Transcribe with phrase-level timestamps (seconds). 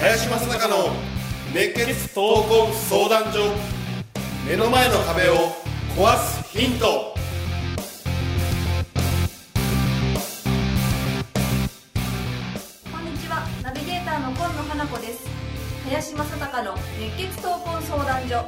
[0.00, 0.90] 林正孝の
[1.52, 3.52] 熱血闘魂相談所
[4.48, 5.34] 目の前の壁を
[5.96, 7.14] 壊すヒント。
[12.90, 13.46] こんにちは。
[13.62, 15.37] ナビゲーターの今野花子です。
[15.88, 18.44] 林正孝の熱血闘魂相談所。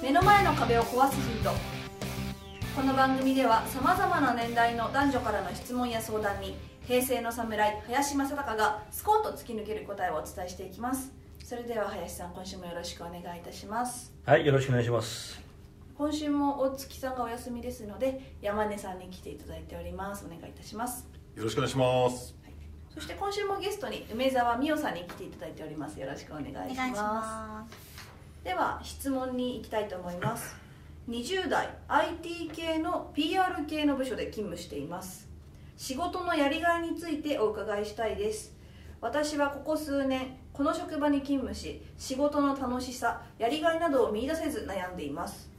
[0.00, 1.50] 目の前の壁を壊すヒント。
[2.76, 6.54] この番組ではさまざまな年代の男女からの質問や相談に
[6.86, 11.12] 平成の侍林正孝がスコンと突き抜ける答えをお伝えしていきます。
[11.42, 14.12] それでは林さん今週もよろしくお願いいたします。
[14.24, 15.42] はい、よろしくお願いします。
[15.98, 20.24] 今週も大月さんがお休みですので山根さんに来ていただいております。
[20.24, 21.08] お願いいたします。
[21.34, 22.43] よろしくお願いします
[22.94, 25.98] そして今週もゲストに梅沢美代さんに来ていただいております。
[25.98, 28.44] よろしくお願いします。
[28.44, 30.54] では質問に行きたいと思います。
[31.08, 35.28] 20代 IT 系の PR 系の部署で勤務しています。
[35.76, 38.54] 仕事のやりがいについてお伺いしたいです。
[39.00, 45.50] 私はここ数年この職場に勤務し仕事の楽しさやりがいなどを見出せず悩んでいます。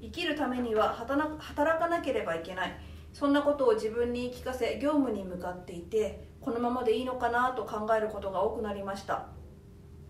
[0.00, 2.72] 生きるためには働働かなければいけない。
[3.12, 9.28] そんなことを自分に聞かせ業務に向かっていてこのままでいいのかなと考えることが多くなりました。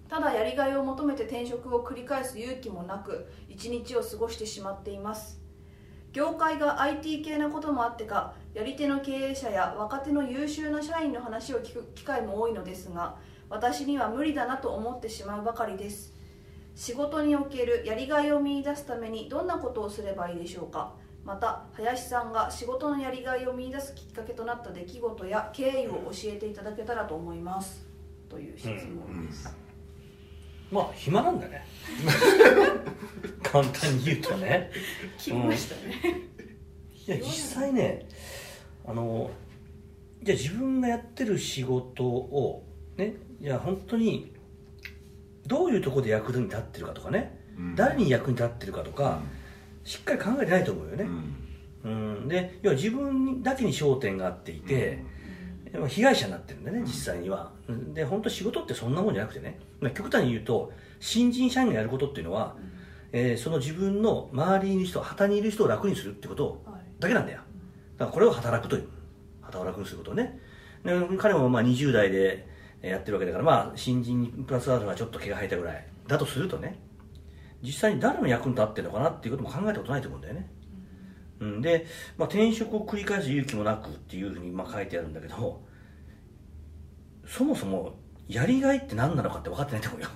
[0.09, 5.41] ただやりがいを求めて転職を繰り返す勇気もなく一日を過ごしてしまっています。
[6.12, 13.17] 業界が IT 系なこともあってかやり手の経営者や若手の優秀な社員の話を聞く機会も多いのですが
[13.49, 16.12] 私には無理だなと思ってしまうばかりです。
[16.75, 20.95] 仕事におけるやりがいを見出すためにどんなことをすればいいでしょうか。
[21.25, 27.86] また林さんが仕事のやりがいを見出すきっかけとなった出来事や経緯を教えていただけたらと思います。
[28.28, 29.56] という質問です、
[30.70, 31.64] まあ、暇なんだね。
[33.42, 34.70] 簡単に言うとね。
[35.19, 36.20] 聞きましたね、
[37.06, 37.25] いや、実
[37.62, 38.06] 際ね、
[38.84, 39.31] あの、
[40.22, 42.66] じゃあ自分がやってる仕事を、
[42.97, 44.34] ね、いや、本当に、
[45.47, 47.76] どういうところで役に立ってるかとかね、うん。
[47.76, 49.22] 誰に役に立ってるかとか、
[49.84, 51.05] しっかり考えてないと思うよね。
[51.84, 51.93] うん。
[52.17, 55.03] うん、で要は自分だけに焦点があっていて、
[55.71, 57.53] でも被害者になってるんだね実際には。
[57.69, 59.59] うんで本当仕事ってそんなもんじゃなくてね。
[59.81, 62.56] まあ極端に言うと新人社員がやることっていうのは、
[63.12, 67.00] えーその自分の周りにいる人旗にいる人を楽にするってことはい。
[67.00, 67.41] だけなんだよ。
[67.99, 68.89] だからこれを働くという
[69.43, 70.41] 働くにすることね。
[70.84, 72.47] で彼もまあ20代で
[72.81, 76.78] えーやってるわけだからまあ新人にプラスアルファちょっと毛が生えたぐらいだとするとね
[77.64, 80.50] 実際に誰の役に立ってるのかなっていうことも考えたことないと思うんだよね、
[81.41, 81.86] うん、で、
[82.19, 85.62] まあ、転職を繰り返す勇気もなくっていうふうにまあ書いてあるんだけど
[87.26, 87.94] そもそも
[88.28, 90.08] やりがいって何なのかって分かってないと思うよ、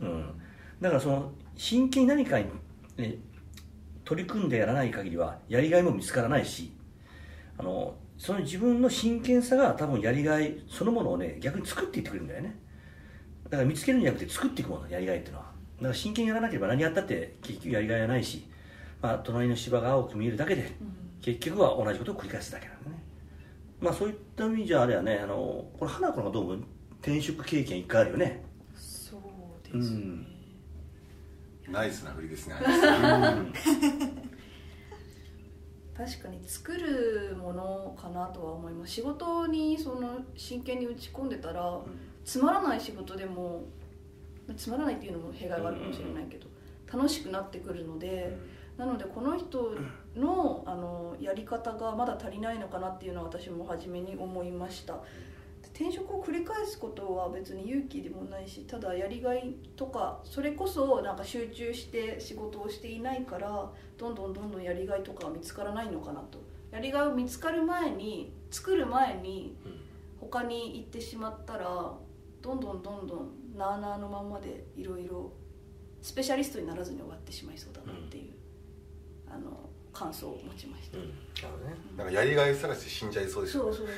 [0.00, 0.40] うん、
[0.80, 2.46] だからその真剣に何かに、
[2.96, 3.16] ね、
[4.04, 6.72] 取り組んでやらない限りはやりがいも見つからないし
[7.58, 12.58] あのその自分の真剣さが多分やりがいそのものをね逆に作っていってくれるんだよね。
[13.44, 18.46] だから見つけるんじゃなくて作っていくものやりがいっていうのはだから真剣にやらなければ何やったって結局やりがいはないし、
[19.02, 20.72] まあ、隣の芝が青く見えるだけで
[21.20, 23.02] 結局は同じことを繰り返すだけなんだね。
[23.80, 25.36] まあそういった意味じゃあれはねあの
[25.78, 26.64] これ花子のどうも
[27.02, 28.44] 転職経験一回あるよね。
[28.74, 29.20] そう
[29.64, 29.96] ですね、
[31.66, 31.72] うん。
[31.72, 32.54] ナイスな振りですね。
[35.96, 38.92] 確かに作るものかなとは思います。
[38.92, 41.80] 仕事にその真剣に打ち込んでたら、
[42.24, 43.64] つまらない仕事でも
[44.56, 46.46] つまらないっていうのも弊害があるかもしれないけど、
[46.92, 48.36] 楽しくなってくるので、
[48.76, 49.74] なのでこの人
[50.16, 55.00] のあのやり方がまだ足りないのかなっていうのは私も初めに思いました。
[55.74, 66.38] 転職を繰り返すことは別に勇気でもないしただやりがいとかそれこそなんか集中して仕事をしていないからどんどんどんどんやりがいとかは見つからないのかなと。
[66.70, 69.56] やりがいを見つかる前に作る前に
[70.20, 71.92] 他に行ってしまったら
[72.40, 75.32] どんどんどんどんなあなあのまんまでいろいろ
[76.02, 78.32] スペシャリストにならずに終わってしまいそうだなっていう、
[79.28, 81.04] あの感想を持ちました、うん。
[81.04, 81.12] ね。
[81.96, 83.88] なんかやりがい探して死んじゃいそうですよそうそれ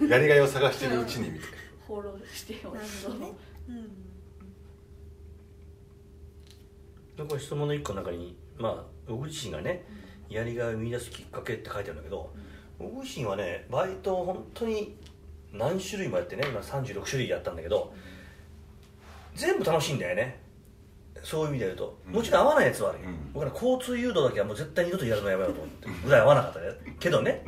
[0.00, 1.48] ぐらいやりがいを探してるうちにみたい
[1.86, 3.32] 放浪 してまなるすほどね。
[3.68, 3.84] うん。
[7.16, 9.86] でこれ質問の一個の中にまあ僕自身がね
[10.28, 12.34] やりがいを見出すきっかけって書いてあるんだけど、
[12.78, 14.96] 僕自身はねバイトを本当に
[15.52, 17.94] 何種類もやってね今36種類やったんだけど
[19.36, 20.40] 全部楽しいんだよね。
[21.22, 21.98] そういう意味で言うと。
[22.06, 23.32] もちろん合わないやつはあるよ、うん。
[23.32, 26.66] 僕ら交通誘導だけはもう絶対二度とやるのやめようと思ってぐらい合わなかったね。
[26.98, 27.44] けどね。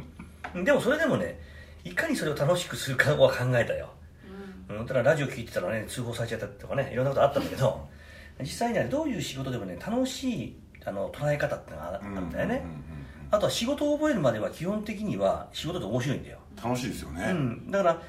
[0.64, 1.40] でもそれでもね
[1.84, 3.90] いかにそれを楽しくするかは考えたよ。
[4.68, 7.88] うん、ただラジオ聞いてたらね通報されちゃったとかねいろんなことあったんだけど
[8.40, 12.64] 実際にはどういう仕事でもね楽しいあの捉え方ってのがあるんだよね、
[13.30, 18.02] あとは仕事を覚えるまでは基本的には仕事って面白いんだよ、楽しいですよね、うん、だから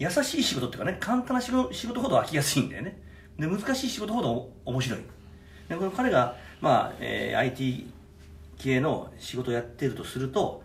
[0.00, 2.98] 優しい仕事っていうかね簡単な仕事ほど飽きやすいんだよね。
[3.38, 5.00] で難しい仕事ほど面白い。
[5.68, 7.86] でこの彼が、まあえー IT
[8.56, 10.62] 系の仕事をやってるとすると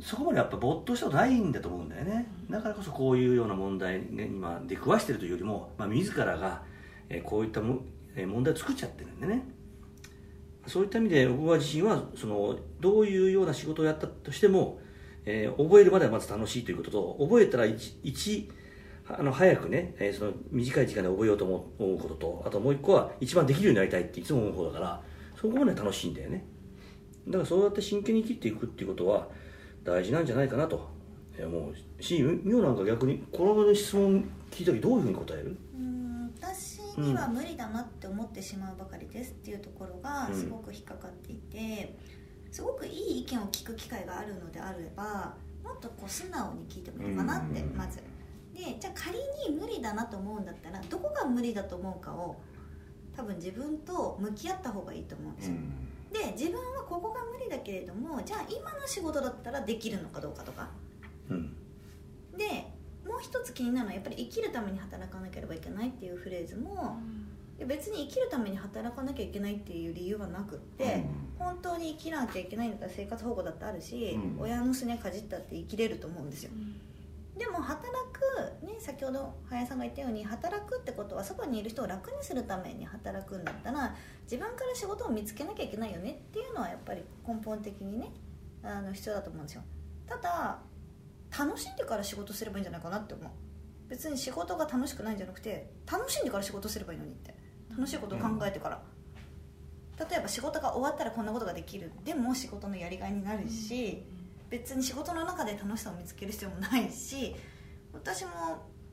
[0.00, 2.26] そこまでやっぱ没頭したことないんだと思うんだよね。
[2.50, 6.62] だからこそこういうような問題に今出くわしてるというよりも、まあ、自らが、
[7.10, 7.80] えーこういったも、
[8.16, 9.44] えー問題を作っちゃってるんでね。
[10.66, 14.80] そういった意味で僕は自身はそのどういうような仕事をやったとしても、
[15.26, 18.50] えー覚えるまではまず楽しいということと覚えたら一一
[19.08, 25.02] あの早くね、えーその短い時間で覚えようと思う思うこととあともう一個は一番できるようになりたいっていつも思う方だから
[25.40, 26.44] そこまで楽しいんだよね。
[27.26, 29.28] だからそうやって真剣に生きていくっていうことは
[29.84, 30.88] 大事なんじゃないかなと
[31.36, 32.02] えー思う。
[32.02, 35.56] しみおなんか逆にこの質問聞いた時どういうふうに答える？
[35.76, 40.34] うん私には無理だなって思ってしまうばかりですっていうところがうん。
[40.34, 41.96] すごく引っかかっていて、
[42.50, 45.34] すごくいい意見を聞く機会があるのであれば
[45.64, 47.76] もっとこう素直に聞いてもいいかなってうん。
[47.76, 47.98] まず
[48.54, 49.18] でじゃあ仮
[49.50, 52.36] に無理だなと思うんだったらどこが無理だと思うかを
[53.16, 55.56] 多分自分と向き合った方がいいと思うんですよ、
[56.12, 60.68] で自分はここが無理だけれどもじゃあ今の仕事だったらできるのかどうかとか。
[61.28, 61.56] うん。
[62.36, 62.44] で
[63.06, 67.00] もう一つ気になるのはやっぱり生きるために働かなければいけないっていうフレーズも
[67.58, 71.04] いや別に生きるために働かなきゃいけないっていう理由はなくって、
[71.38, 74.40] 本当に生きなきゃいけないんだったら生活保護だってあるし、うん。
[74.40, 76.50] 親のすねかじったって生きれると思うんですよ
[77.38, 83.94] でも働く、ね、先ほど林さんが言ったように働くってことはそばにいる人を楽にするために働くんだったら
[84.24, 88.12] 自分から仕事を見つけなきゃいけないよねっていうのはやっぱり根本的にね
[88.62, 89.62] あの必要だと思うんですよ。
[90.06, 90.58] ただ
[91.38, 93.30] 楽しんでから仕事すればいいんじゃないかなって思う。
[93.88, 97.34] 別に仕事が楽しくないんじゃなくて楽しんでから仕事すればいいのにって。
[97.72, 98.82] 楽しいことを考えてから、
[99.98, 101.90] 例えば仕事が終わったらこんなことができる。
[102.04, 104.04] でも仕事のやりがいになるし、
[104.52, 107.34] 別に仕事の中で楽しさを見つける必要もないし
[107.92, 108.30] 私も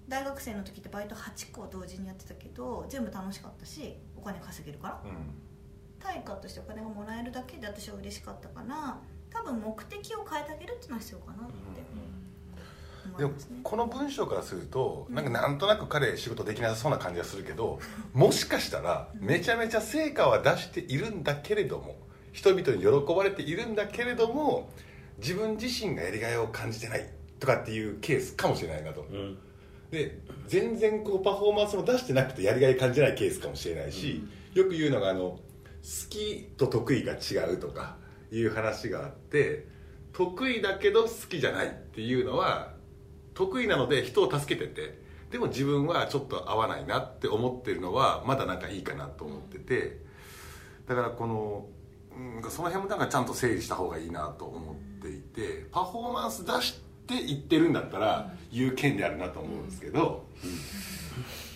[0.08, 5.02] 大学生の時ってバイト8個同時にやってたけど全部楽しかったしお金稼げるから。
[6.00, 8.98] 対価としてお金がもらえるだけで私は嬉しかったから
[9.30, 11.54] 多分目的を変えてあげるっていうのは必要かなって
[13.06, 13.34] 思でも
[13.64, 17.80] この文章からするとなんかなんとなく彼仕事できなさそうな感じがするけど
[18.14, 21.98] もしかしたらめちゃめちゃ成果は出しているんだけれども
[22.32, 24.70] 人々に喜ばれているんだけれども
[25.20, 29.06] 自分自身がやりがいを感じてないとかっていうケースかもしれないなと。
[29.10, 29.38] うん。
[29.92, 34.24] で全然こうパフォーマンスも出してなくてやりがい感じないケースかもしれないし、
[34.54, 35.40] よく言うのがあの好
[36.10, 37.96] きと得意が違うとか
[38.32, 39.68] いう話があって
[40.14, 42.74] 得意だけど好きじゃないっていうのは
[43.34, 45.00] 得意なので人を助けてて
[45.32, 50.00] でも自分はちょっと合わないなって思ってるのはまだなんかいいかなと思ってて
[50.88, 51.68] だからこの
[52.16, 54.89] うんその辺もなんかちゃんと整理した方がいいなと思ってい
[55.40, 56.74] てパフォーマンス出し
[57.08, 60.26] て言ってるんだったら言う権利あるなと思うんですけど、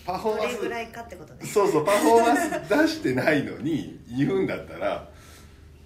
[0.04, 1.46] パフォーどマンスれぐらいかってことね。
[1.46, 5.08] そうそうパフォーマンス出してないのに言うんだったら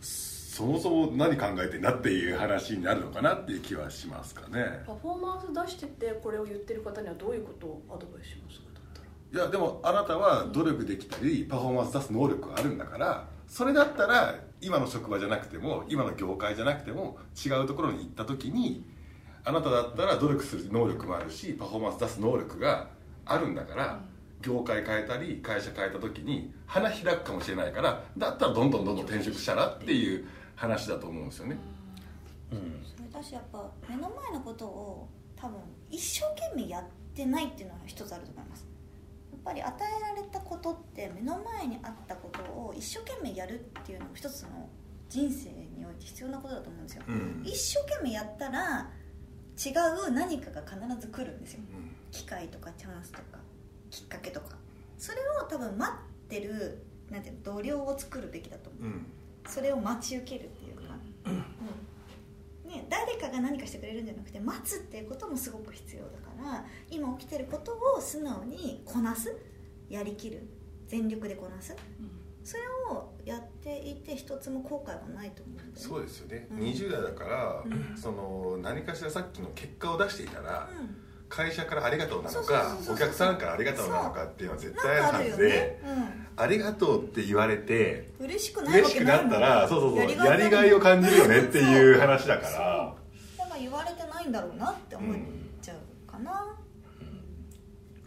[0.01, 4.83] そもそも何考えてんだっていう話になるのかなっていう気はしますかね。
[4.87, 8.65] パフォーマンス出しててこれを言ってる方にはどういうことをアドバイスしますか？
[8.75, 9.45] だったら。
[9.45, 18.85] いやでもあなたは努力できたりパフォーマンス出す能力があるんだからそれだったら今の職場じゃなくても今の業界じゃなくても違うところに行った時に
[19.45, 22.89] あなただったら努力する能力もあるしパフォーマンス出す能力が
[23.25, 24.01] あるんだから
[24.43, 31.57] 業界変えたり会社変えた時に花開くかもしれないからだったらどんどんどんどん転職したらっていう話だと思うんですよね。
[32.53, 32.85] うん。
[32.85, 35.59] それだしやっぱ目の前のことを多分
[35.91, 38.67] 一生懸命やってないっていうのは一つあると思います
[39.45, 44.69] ぱり与えられたことって目の前にあったことを一生懸命やるっていうのも一つの
[45.09, 47.43] 人生において必要なことだと思うんですよ、うん。
[47.45, 48.91] 一生懸命やったら
[49.59, 49.71] 違
[50.07, 51.61] う何かが必ず来るんですよ。
[52.11, 53.39] 機会とかチャンスとか
[53.91, 54.57] きっかけとか。
[54.97, 58.83] それを多分待ってるなんていうの度量を作るべきだと思う。
[58.85, 59.07] うん。
[59.47, 60.88] それを待ち受けるっていうか、
[63.29, 69.37] かが何かしてくれるんじゃなくて待つっていうこともすごく必要だから今起きてることを素直にこなす
[69.89, 70.49] やりきる
[70.87, 71.77] 全力でこなす
[72.45, 75.75] それをやっていて一つも後悔はないと思うんだよね。
[75.75, 76.59] そうですよね、うん。
[76.61, 77.95] 20代だから、うん。
[77.95, 80.97] その何かしらさっきの結果を出していたら、うん。
[81.29, 85.81] 会社からありがとうなのかお客さんからありがとうなのかっていうのは絶対ああるはずで、
[86.37, 92.95] ありがとうって言われてうん、嬉しくないわ嬉しくなったらそうそうそうやりがいを感じるよねっていう話だから
[93.37, 95.17] だから言われてないんだろうなって思っ
[95.61, 96.57] ちゃうかな、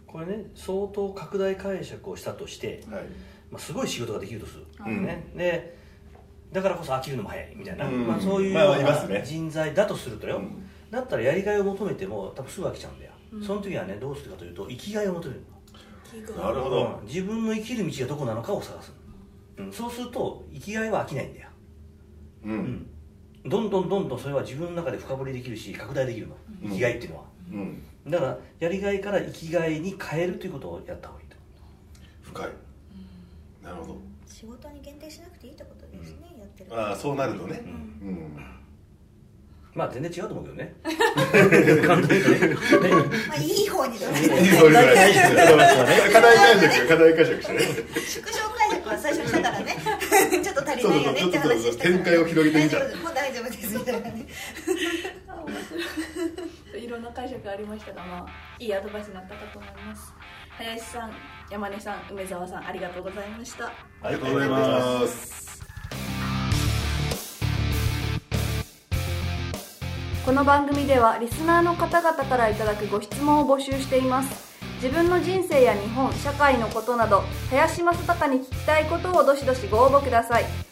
[0.06, 3.02] これね相当拡大解釈をしたとして、はい
[3.50, 5.78] まあ、すごい仕事ができるとする、うんね、で
[6.52, 13.12] だからこそ飽きるのも早いみたいな、うんまあ、そういうような人材だとするとよ、うんだったらやりがいを求めても多分すぐ飽きちゃうんだよ、
[13.42, 15.42] その時はねどうするかというと生きがいを求める
[16.36, 18.92] なるほ、ど自分の生きる道がどこなのかを探す、
[19.56, 21.48] うん、そうすると生きがいは飽きないんだよ
[22.44, 22.90] うん
[23.44, 26.36] どんどんどんどんそれは自分の中で深掘りできるし拡大できるの。
[26.62, 26.68] うん。
[26.70, 27.82] 生きがいっていうのは、うん。
[28.08, 31.36] だからやりがいから生きがいに変えるということをやった方がいいと。
[32.22, 32.48] 深い。
[33.62, 33.96] なるほど。
[34.26, 37.62] 仕事に限定しなくていいってことですね、やってるああそうなるとね。
[37.64, 38.44] うん。
[39.74, 40.74] まあ全然違うと思うけどね。
[41.86, 42.94] 簡単に言うとねね
[43.28, 44.46] まあいい方にどっちいいか方に
[46.12, 47.60] 課題解釈課題解釈してね。
[48.06, 49.76] 縮小解釈は最初にしたからね
[50.82, 52.78] りないよねって話し展開を広げてみた。
[52.78, 53.78] もう大丈夫です。
[53.78, 54.26] みたいなね
[55.28, 58.26] あ面白いいろんな解釈ありましたが、まあ、
[58.58, 60.12] いいアドバイスになったかと思います。
[60.50, 61.12] 林さん
[61.50, 63.66] 山根さん梅澤さんありがとうございました。
[64.02, 65.62] ありがとうございます。
[70.24, 74.52] この番組ではリスナーの方々からいただくご質問を募集しています。
[74.82, 80.71] 自分の人生や日本社会のことなど林正孝に聞きたいことをどしどしご応募ください